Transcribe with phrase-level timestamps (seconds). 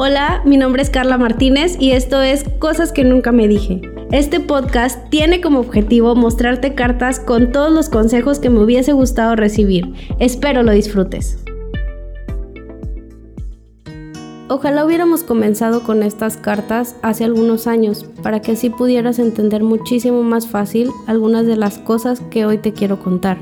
[0.00, 3.82] Hola, mi nombre es Carla Martínez y esto es Cosas que nunca me dije.
[4.12, 9.34] Este podcast tiene como objetivo mostrarte cartas con todos los consejos que me hubiese gustado
[9.34, 9.92] recibir.
[10.20, 11.42] Espero lo disfrutes.
[14.48, 20.22] Ojalá hubiéramos comenzado con estas cartas hace algunos años para que así pudieras entender muchísimo
[20.22, 23.38] más fácil algunas de las cosas que hoy te quiero contar.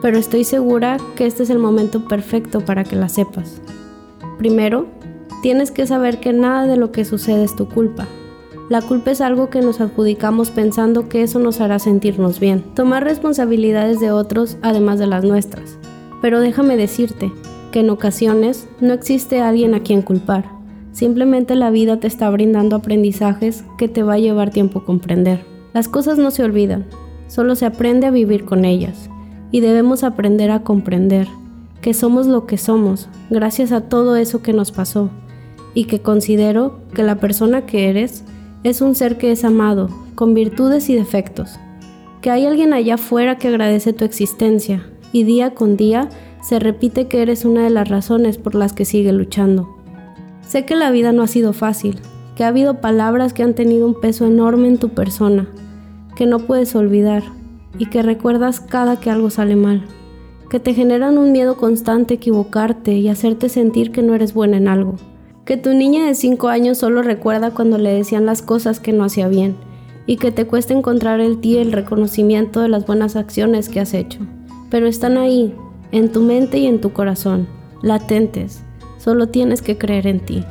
[0.00, 3.60] Pero estoy segura que este es el momento perfecto para que las sepas.
[4.38, 4.86] Primero,
[5.46, 8.08] Tienes que saber que nada de lo que sucede es tu culpa.
[8.68, 12.64] La culpa es algo que nos adjudicamos pensando que eso nos hará sentirnos bien.
[12.74, 15.78] Tomar responsabilidades de otros además de las nuestras.
[16.20, 17.30] Pero déjame decirte
[17.70, 20.46] que en ocasiones no existe alguien a quien culpar.
[20.90, 25.44] Simplemente la vida te está brindando aprendizajes que te va a llevar tiempo comprender.
[25.72, 26.86] Las cosas no se olvidan,
[27.28, 29.08] solo se aprende a vivir con ellas.
[29.52, 31.28] Y debemos aprender a comprender
[31.82, 35.08] que somos lo que somos gracias a todo eso que nos pasó
[35.76, 38.24] y que considero que la persona que eres
[38.64, 41.60] es un ser que es amado, con virtudes y defectos,
[42.22, 46.08] que hay alguien allá afuera que agradece tu existencia y día con día
[46.40, 49.68] se repite que eres una de las razones por las que sigue luchando.
[50.40, 52.00] Sé que la vida no ha sido fácil,
[52.36, 55.46] que ha habido palabras que han tenido un peso enorme en tu persona,
[56.16, 57.22] que no puedes olvidar
[57.76, 59.84] y que recuerdas cada que algo sale mal,
[60.48, 64.56] que te generan un miedo constante a equivocarte y hacerte sentir que no eres buena
[64.56, 64.96] en algo
[65.46, 69.04] que tu niña de 5 años solo recuerda cuando le decían las cosas que no
[69.04, 69.54] hacía bien
[70.04, 73.94] y que te cuesta encontrar el ti el reconocimiento de las buenas acciones que has
[73.94, 74.18] hecho.
[74.70, 75.54] Pero están ahí,
[75.92, 77.46] en tu mente y en tu corazón,
[77.80, 78.64] latentes.
[78.98, 80.44] Solo tienes que creer en ti.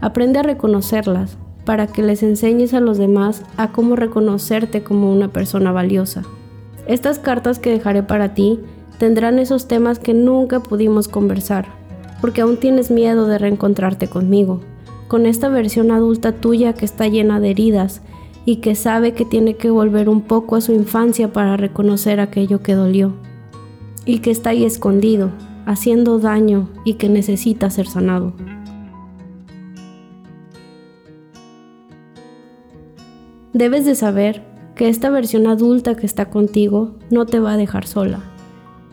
[0.00, 5.32] Aprende a reconocerlas para que les enseñes a los demás a cómo reconocerte como una
[5.32, 6.22] persona valiosa.
[6.86, 8.60] Estas cartas que dejaré para ti
[8.98, 11.81] tendrán esos temas que nunca pudimos conversar
[12.22, 14.60] porque aún tienes miedo de reencontrarte conmigo,
[15.08, 18.00] con esta versión adulta tuya que está llena de heridas
[18.44, 22.62] y que sabe que tiene que volver un poco a su infancia para reconocer aquello
[22.62, 23.12] que dolió,
[24.06, 25.32] y que está ahí escondido,
[25.66, 28.34] haciendo daño y que necesita ser sanado.
[33.52, 34.44] Debes de saber
[34.76, 38.31] que esta versión adulta que está contigo no te va a dejar sola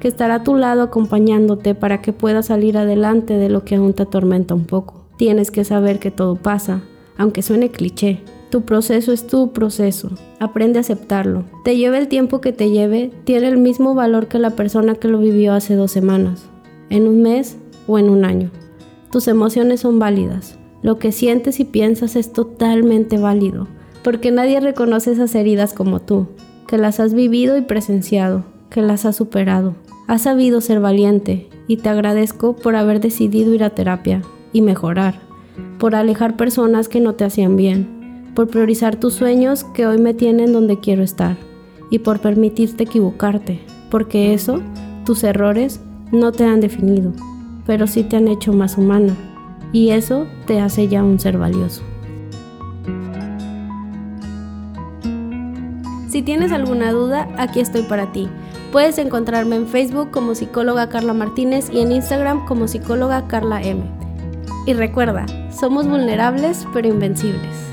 [0.00, 3.94] que estará a tu lado acompañándote para que puedas salir adelante de lo que aún
[3.94, 5.04] te atormenta un poco.
[5.16, 6.82] Tienes que saber que todo pasa,
[7.16, 8.20] aunque suene cliché.
[8.50, 10.10] Tu proceso es tu proceso.
[10.38, 11.44] Aprende a aceptarlo.
[11.64, 15.08] Te lleve el tiempo que te lleve, tiene el mismo valor que la persona que
[15.08, 16.44] lo vivió hace dos semanas,
[16.88, 18.50] en un mes o en un año.
[19.10, 20.58] Tus emociones son válidas.
[20.82, 23.66] Lo que sientes y piensas es totalmente válido,
[24.04, 26.28] porque nadie reconoce esas heridas como tú,
[26.68, 29.74] que las has vivido y presenciado, que las has superado.
[30.06, 35.20] Has sabido ser valiente y te agradezco por haber decidido ir a terapia y mejorar,
[35.78, 40.14] por alejar personas que no te hacían bien, por priorizar tus sueños que hoy me
[40.14, 41.36] tienen donde quiero estar
[41.90, 44.60] y por permitirte equivocarte, porque eso,
[45.04, 45.80] tus errores,
[46.12, 47.12] no te han definido,
[47.66, 49.14] pero sí te han hecho más humana
[49.72, 51.82] y eso te hace ya un ser valioso.
[56.08, 58.28] Si tienes alguna duda, aquí estoy para ti.
[58.72, 63.82] Puedes encontrarme en Facebook como psicóloga Carla Martínez y en Instagram como psicóloga Carla M.
[64.66, 67.67] Y recuerda, somos vulnerables pero invencibles.